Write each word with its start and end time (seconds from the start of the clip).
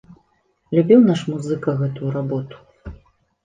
Любіў 0.77 1.03
наш 1.11 1.21
музыка 1.35 1.77
гэту 1.85 2.03
работу. 2.19 2.55